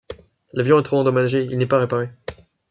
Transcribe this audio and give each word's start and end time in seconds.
L'avion 0.53 0.79
est 0.79 0.81
trop 0.81 0.97
endommagé, 0.97 1.43
il 1.43 1.59
n'est 1.59 1.67
pas 1.67 1.77
réparé. 1.77 2.09